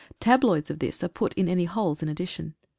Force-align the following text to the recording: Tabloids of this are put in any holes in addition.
Tabloids 0.19 0.71
of 0.71 0.79
this 0.79 1.03
are 1.03 1.07
put 1.07 1.31
in 1.35 1.47
any 1.47 1.65
holes 1.65 2.01
in 2.01 2.09
addition. 2.09 2.55